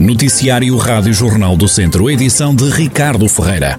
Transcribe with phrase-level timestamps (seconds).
[0.00, 3.78] Noticiário Rádio Jornal do Centro, edição de Ricardo Ferreira.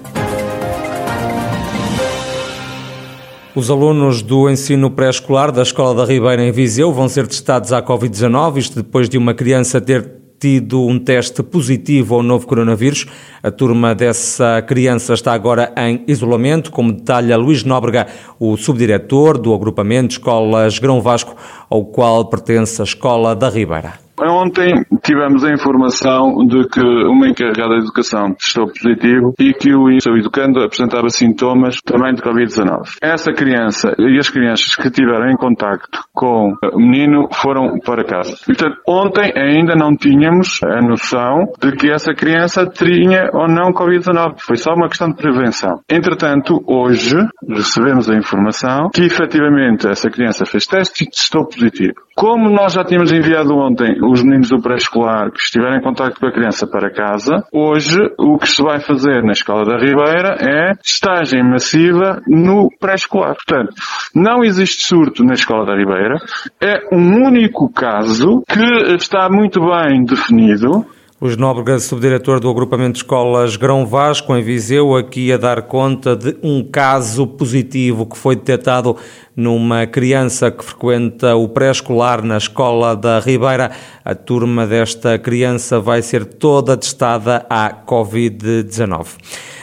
[3.56, 7.82] Os alunos do ensino pré-escolar da Escola da Ribeira em Viseu vão ser testados à
[7.82, 10.08] Covid-19, isto depois de uma criança ter
[10.38, 13.04] tido um teste positivo ao novo coronavírus.
[13.42, 18.06] A turma dessa criança está agora em isolamento, como detalha Luís Nóbrega,
[18.38, 21.34] o subdiretor do agrupamento Escolas Grão Vasco,
[21.68, 24.11] ao qual pertence a Escola da Ribeira.
[24.28, 30.00] Ontem tivemos a informação de que uma encarregada de educação testou positivo e que o
[30.00, 32.98] seu educando apresentava sintomas também de Covid-19.
[33.02, 38.36] Essa criança e as crianças que tiveram em contacto com o menino foram para casa.
[38.46, 44.34] Portanto, ontem ainda não tínhamos a noção de que essa criança tinha ou não Covid-19.
[44.38, 45.80] Foi só uma questão de prevenção.
[45.90, 47.16] Entretanto, hoje
[47.48, 51.94] recebemos a informação que efetivamente essa criança fez teste e testou positivo.
[52.22, 56.26] Como nós já tínhamos enviado ontem os meninos do pré-escolar que estiverem em contato com
[56.28, 60.72] a criança para casa, hoje o que se vai fazer na Escola da Ribeira é
[60.76, 63.34] testagem massiva no pré-escolar.
[63.34, 63.74] Portanto,
[64.14, 66.14] não existe surto na Escola da Ribeira,
[66.60, 70.86] é um único caso que está muito bem definido,
[71.22, 76.16] os Nóbrega, subdiretor do agrupamento de escolas Grão Vasco, em Viseu, aqui a dar conta
[76.16, 78.96] de um caso positivo que foi detectado
[79.36, 83.70] numa criança que frequenta o pré-escolar na escola da Ribeira.
[84.04, 89.06] A turma desta criança vai ser toda testada à Covid-19.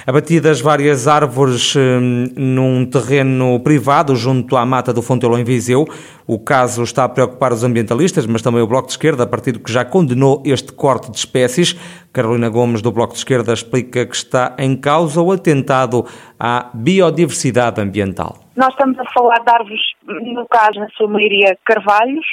[0.09, 5.87] Abatidas várias árvores hum, num terreno privado junto à mata do Fontelo em Viseu.
[6.25, 9.71] O caso está a preocupar os ambientalistas, mas também o Bloco de Esquerda, partido que
[9.71, 11.75] já condenou este corte de espécies.
[12.11, 16.03] Carolina Gomes, do Bloco de Esquerda, explica que está em causa o atentado
[16.39, 18.48] à biodiversidade ambiental.
[18.59, 22.25] Nós estamos a falar de árvores, no caso, na sua maioria, carvalhos,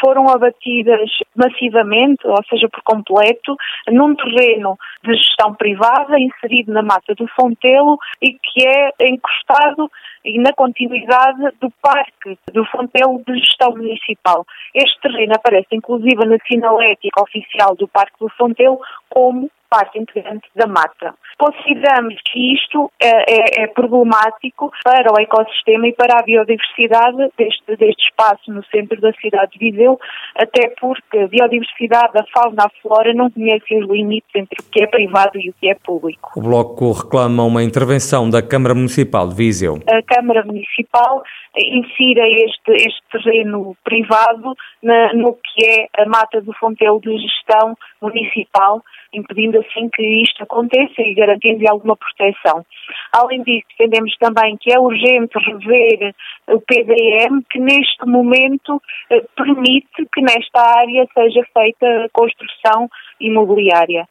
[0.00, 3.56] foram abatidas massivamente, ou seja, por completo,
[3.88, 9.90] num terreno de gestão privada, inserido na mata do Fontelo e que é encostado
[10.24, 14.46] e na continuidade do Parque do Fontelo de Gestão Municipal.
[14.72, 18.78] Este terreno aparece inclusive na sinalética oficial do Parque do Fontelo
[19.10, 21.14] como parte integrante da mata.
[21.36, 27.76] Consideramos que isto é, é, é, problemático para o ecossistema e para a biodiversidade deste,
[27.76, 29.98] deste espaço no centro da cidade de Viseu,
[30.36, 34.84] até porque a biodiversidade, a fauna, a flora não conhecem os limites entre o que
[34.84, 36.30] é privado e o que é público.
[36.36, 39.80] O Bloco reclama uma intervenção da Câmara Municipal de Viseu.
[39.88, 41.22] A Câmara Municipal
[41.56, 47.76] insira este, este terreno privado na, no que é a mata do Fontelo de Gestão
[48.02, 48.82] Municipal,
[49.12, 52.64] impedindo assim que isto aconteça e garantindo alguma proteção.
[53.12, 56.14] Além disso, defendemos também que é urgente rever
[56.48, 58.80] o PDM, que neste momento
[59.10, 62.88] eh, permite que nesta área seja feita a construção
[63.20, 64.06] imobiliária.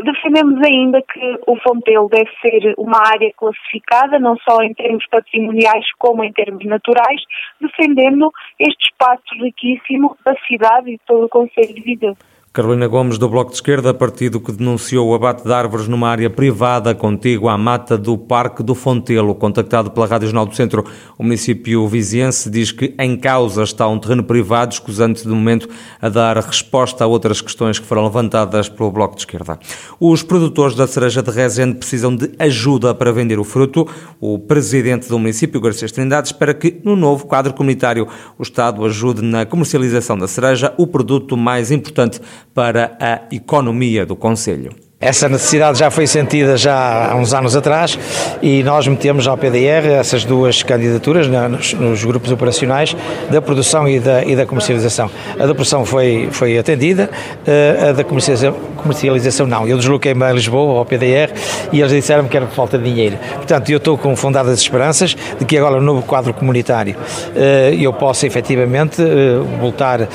[0.00, 5.86] Defendemos ainda que o Fontelo deve ser uma área classificada, não só em termos patrimoniais
[5.98, 7.20] como em termos naturais,
[7.60, 8.30] defendendo
[8.60, 12.16] este espaço riquíssimo da cidade e de todo o Conselho de Viseu.
[12.58, 16.28] Carolina Gomes, do Bloco de Esquerda, partido que denunciou o abate de árvores numa área
[16.28, 19.32] privada contígua à mata do Parque do Fontelo.
[19.36, 20.84] Contactado pela Rádio Jornal do Centro,
[21.16, 25.68] o município viziense diz que em causa está um terreno privado, escusando-se de momento
[26.02, 29.56] a dar resposta a outras questões que foram levantadas pelo Bloco de Esquerda.
[30.00, 33.86] Os produtores da cereja de Rezende precisam de ajuda para vender o fruto.
[34.20, 39.22] O presidente do município, Garcês Trindade, espera que no novo quadro comunitário o Estado ajude
[39.22, 42.20] na comercialização da cereja, o produto mais importante
[42.58, 44.74] para a economia do Conselho.
[45.00, 47.96] Essa necessidade já foi sentida já há uns anos atrás
[48.42, 52.96] e nós metemos ao PDR essas duas candidaturas nos, nos grupos operacionais
[53.30, 55.08] da produção e da, e da, comercialização.
[55.34, 57.08] A da produção foi, foi atendida,
[57.46, 59.68] eh, a da comercialização, comercialização não.
[59.68, 61.32] Eu desloquei-me a Lisboa ao PDR
[61.72, 63.16] e eles disseram-me que era por falta de dinheiro.
[63.36, 66.96] Portanto, eu estou com fundadas esperanças de que agora no novo quadro comunitário
[67.36, 70.08] eh, eu possa efetivamente eh, voltar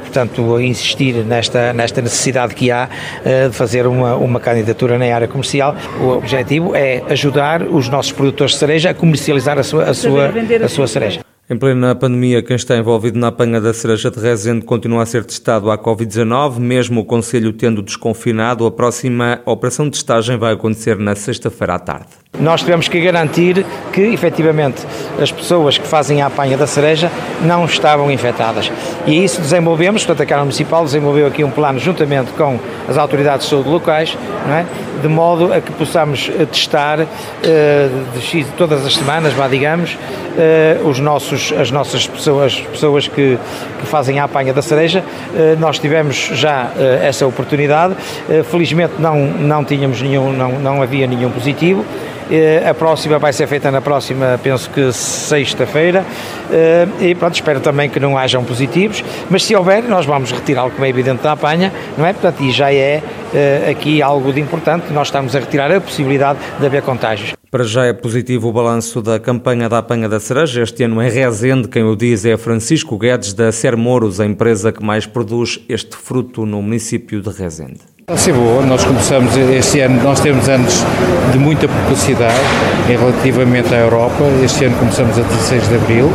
[0.00, 2.88] portanto, a insistir nesta, nesta necessidade que há
[3.48, 5.76] de fazer uma uma, candidatura na área comercial.
[6.00, 10.32] O objetivo é ajudar os nossos produtores de cereja a comercializar a sua, a sua,
[10.64, 11.20] a sua cereja.
[11.50, 15.24] Em plena pandemia, quem está envolvido na apanha da cereja de Rezende continua a ser
[15.24, 18.64] testado à Covid-19, mesmo o Conselho tendo desconfinado.
[18.64, 22.21] A próxima operação de testagem vai acontecer na sexta-feira à tarde.
[22.40, 24.86] Nós tivemos que garantir que, efetivamente,
[25.20, 27.10] as pessoas que fazem a apanha da cereja
[27.42, 28.72] não estavam infectadas.
[29.06, 32.58] E isso desenvolvemos, portanto, a Câmara Municipal desenvolveu aqui um plano juntamente com
[32.88, 34.16] as autoridades de saúde locais,
[34.48, 34.64] é?
[35.02, 37.06] de modo a que possamos eh, testar uh,
[38.18, 43.38] de, todas as semanas, vá, digamos, uh, os nossos, as nossas pessoas, pessoas que,
[43.80, 45.04] que fazem a apanha da cereja.
[45.58, 46.70] Nós tivemos já
[47.02, 47.94] essa oportunidade,
[48.50, 51.84] felizmente não, não tínhamos nenhum, não, não havia nenhum positivo.
[52.34, 56.02] Eh, a próxima vai ser feita na próxima, penso que sexta-feira.
[56.50, 60.70] Eh, e pronto, espero também que não hajam positivos, mas se houver, nós vamos retirá-lo,
[60.70, 62.14] como é evidente, da apanha, não é?
[62.14, 63.02] Portanto, e já é
[63.34, 67.34] eh, aqui algo de importante, nós estamos a retirar a possibilidade de haver contágios.
[67.50, 70.62] Para já é positivo o balanço da campanha da apanha da cereja.
[70.62, 74.82] Este ano é Rezende, quem o diz é Francisco Guedes da Sermoros, a empresa que
[74.82, 77.91] mais produz este fruto no município de Rezende.
[78.10, 80.84] Está boa, nós começamos este ano, nós temos anos
[81.30, 82.34] de muita precocidade
[82.88, 84.24] relativamente à Europa.
[84.42, 86.10] Este ano começamos a 16 de Abril,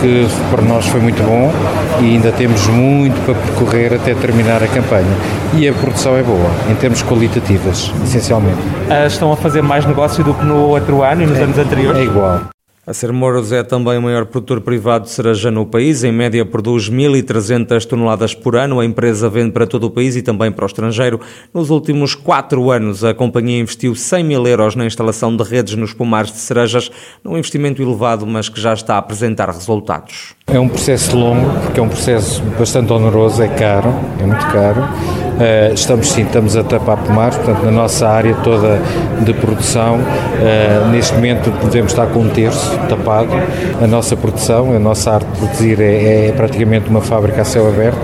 [0.00, 1.52] que para nós foi muito bom
[2.00, 5.06] e ainda temos muito para percorrer até terminar a campanha.
[5.54, 8.58] E a produção é boa, em termos qualitativos, essencialmente.
[8.88, 11.58] Ah, estão a fazer mais negócio do que no outro ano e nos é, anos
[11.58, 12.00] anteriores?
[12.00, 12.40] É igual.
[12.88, 16.02] A Sermoros é também o maior produtor privado de cereja no país.
[16.04, 18.80] Em média, produz 1.300 toneladas por ano.
[18.80, 21.20] A empresa vende para todo o país e também para o estrangeiro.
[21.52, 25.92] Nos últimos quatro anos, a companhia investiu 100 mil euros na instalação de redes nos
[25.92, 26.90] pomares de cerejas,
[27.22, 30.34] num investimento elevado, mas que já está a apresentar resultados.
[30.46, 34.80] É um processo longo, porque é um processo bastante oneroso, é caro, é muito caro.
[35.38, 38.80] Uh, estamos sim, estamos a tapar pomares, portanto, na nossa área toda
[39.20, 43.30] de produção, uh, neste momento devemos estar com um terço tapado.
[43.80, 47.68] A nossa produção, a nossa arte de produzir é, é praticamente uma fábrica a céu
[47.68, 48.00] aberto.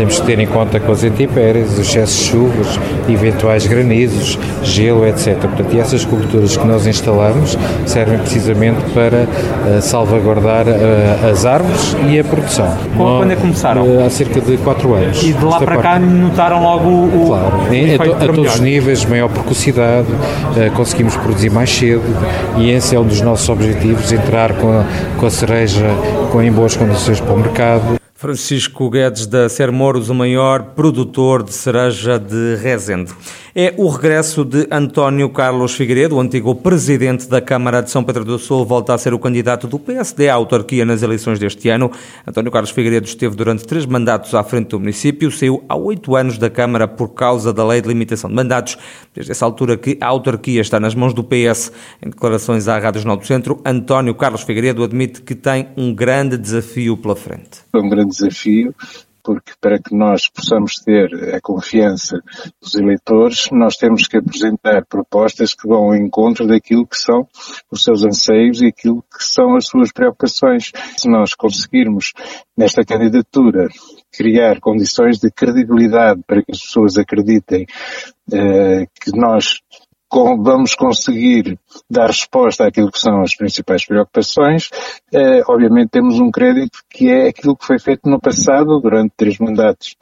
[0.00, 5.06] Temos que ter em conta com as intempéries, os excessos de chuvas, eventuais granizos, gelo,
[5.06, 5.36] etc.
[5.36, 10.64] Portanto, e essas coberturas que nós instalamos servem precisamente para uh, salvaguardar
[11.30, 12.74] as árvores e a produção.
[12.96, 13.84] Quando é que começaram?
[13.84, 15.22] Eh, há cerca de 4 anos.
[15.22, 17.26] E de lá para cá notaram logo o.
[17.26, 20.08] Claro, em, a, a, todos os níveis, maior precocidade,
[20.72, 22.00] conseguimos produzir mais cedo
[22.56, 24.84] e esse é um dos nossos objetivos: entrar com a,
[25.18, 25.84] com a cereja
[26.32, 27.99] com, em boas condições para o mercado.
[28.20, 33.14] Francisco Guedes da Sermoros, o maior produtor de cereja de Rezende.
[33.54, 38.24] É o regresso de António Carlos Figueiredo, o antigo presidente da Câmara de São Pedro
[38.24, 41.90] do Sul, volta a ser o candidato do PSD à autarquia nas eleições deste ano.
[42.24, 46.38] António Carlos Figueiredo esteve durante três mandatos à frente do município, saiu há oito anos
[46.38, 48.78] da Câmara por causa da lei de limitação de mandatos.
[49.12, 51.72] Desde essa altura que a autarquia está nas mãos do PS.
[52.00, 56.38] Em declarações à Rádio Jornal do Centro, António Carlos Figueiredo admite que tem um grande
[56.38, 57.62] desafio pela frente.
[57.74, 58.74] Um grande desafio
[59.22, 62.20] porque para que nós possamos ter a confiança
[62.60, 67.28] dos eleitores, nós temos que apresentar propostas que vão ao encontro daquilo que são
[67.70, 70.72] os seus anseios e aquilo que são as suas preocupações.
[70.96, 72.12] Se nós conseguirmos,
[72.56, 73.68] nesta candidatura,
[74.12, 77.66] criar condições de credibilidade para que as pessoas acreditem
[78.32, 79.60] eh, que nós
[80.12, 81.58] vamos conseguir
[81.88, 84.68] dar resposta àquilo que são as principais preocupações.
[85.12, 89.38] Eh, obviamente temos um crédito que é aquilo que foi feito no passado, durante três
[89.38, 89.96] mandatos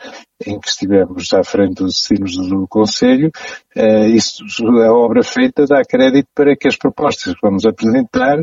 [0.47, 3.31] em que estivemos à frente dos destinos do Conselho.
[3.77, 8.39] Eh, isso, a obra feita dá crédito para que as propostas que vamos apresentar,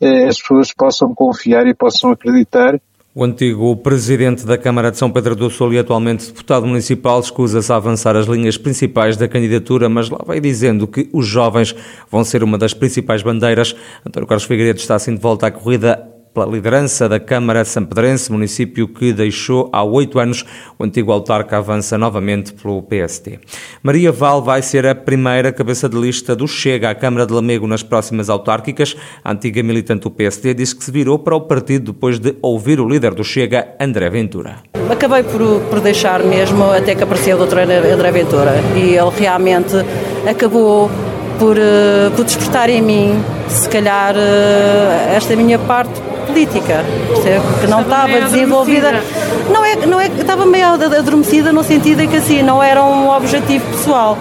[0.00, 2.80] eh, as pessoas possam confiar e possam acreditar
[3.12, 7.72] o antigo presidente da Câmara de São Pedro do Sul e atualmente deputado municipal escusa-se
[7.72, 11.74] a avançar as linhas principais da candidatura, mas lá vai dizendo que os jovens
[12.08, 13.74] vão ser uma das principais bandeiras.
[14.06, 18.86] António Carlos Figueiredo está assim de volta à corrida pela liderança da Câmara Sampedrense, município
[18.86, 20.44] que deixou há oito anos
[20.78, 23.38] o antigo autarca avança novamente pelo PST.
[23.82, 27.66] Maria Val vai ser a primeira cabeça de lista do Chega à Câmara de Lamego
[27.66, 28.96] nas próximas autárquicas.
[29.24, 32.80] A antiga militante do PSD disse que se virou para o partido depois de ouvir
[32.80, 34.56] o líder do Chega, André Ventura.
[34.88, 37.58] Acabei por, por deixar mesmo até que apareceu o Dr.
[37.58, 39.74] André Ventura e ele realmente
[40.28, 40.90] acabou
[41.38, 46.84] por, uh, por despertar em mim, se calhar, uh, esta minha parte política,
[47.60, 49.02] que não estava desenvolvida.
[49.52, 53.08] Não é, não é, estava meio adormecida no sentido em que assim, não era um
[53.10, 54.16] objetivo pessoal.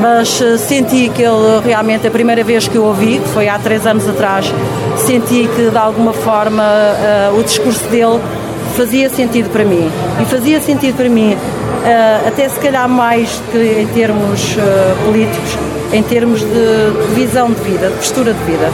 [0.00, 3.58] Mas uh, senti que ele realmente, a primeira vez que eu ouvi, que foi há
[3.58, 4.52] três anos atrás,
[4.98, 6.62] senti que de alguma forma
[7.36, 8.20] o discurso dele
[8.76, 9.90] fazia sentido para mim.
[10.20, 11.36] E fazia sentido para mim,
[12.26, 14.56] até se calhar mais que em termos
[15.04, 15.56] políticos,
[15.92, 18.70] em termos de visão de vida, de postura de vida.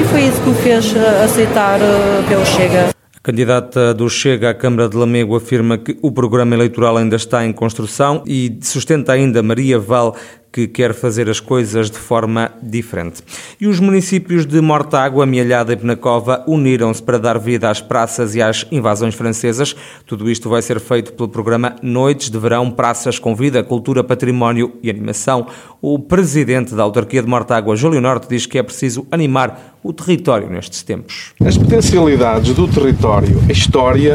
[0.00, 2.90] E foi isso que me fez eh, aceitar eh, pelo Chega.
[2.90, 7.44] A candidata do Chega à Câmara de Lamego afirma que o programa eleitoral ainda está
[7.44, 10.14] em construção e sustenta ainda Maria Val
[10.52, 13.22] que quer fazer as coisas de forma diferente.
[13.60, 18.40] E os municípios de Mortágua, Amealhada e Penacova uniram-se para dar vida às praças e
[18.40, 19.74] às invasões francesas.
[20.06, 24.74] Tudo isto vai ser feito pelo programa Noites de Verão Praças com Vida, Cultura, Património
[24.80, 25.48] e Animação.
[25.82, 30.48] O presidente da autarquia de Mortágua, Júlio Norte, diz que é preciso animar o território
[30.48, 31.32] nestes tempos.
[31.44, 34.14] As potencialidades do território, a história,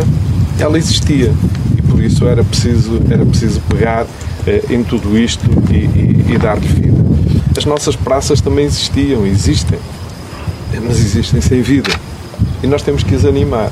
[0.57, 1.33] ela existia
[1.77, 4.07] e por isso era preciso, era preciso pegar
[4.47, 7.02] eh, em tudo isto e, e, e dar-lhe vida.
[7.57, 9.79] As nossas praças também existiam, existem,
[10.83, 11.91] mas existem sem vida
[12.63, 13.72] e nós temos que as animar.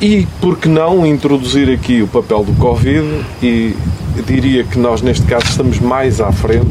[0.00, 3.24] E por que não introduzir aqui o papel do Covid?
[3.42, 3.74] E
[4.26, 6.66] diria que nós, neste caso, estamos mais à frente,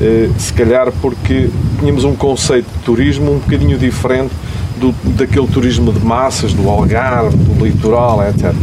[0.00, 4.32] eh, se calhar porque tínhamos um conceito de turismo um bocadinho diferente
[4.78, 8.54] do, daquele turismo de massas, do Algarve, do litoral, etc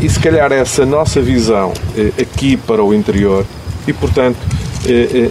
[0.00, 3.46] e se calhar essa nossa visão eh, aqui para o interior
[3.86, 4.36] e portanto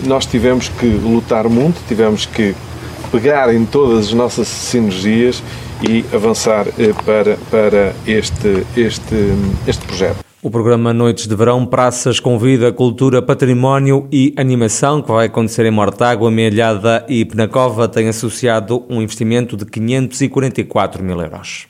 [0.06, 2.56] nós tivemos que lutar muito, tivemos que
[3.12, 5.42] pegar em todas as nossas sinergias
[5.88, 6.66] e avançar
[7.06, 9.16] para, para este, este,
[9.68, 10.26] este projeto.
[10.46, 15.72] O programa Noites de Verão Praças convida cultura, património e animação que vai acontecer em
[15.72, 21.66] Mortágua, Mealhada e Penacova tem associado um investimento de 544 mil euros.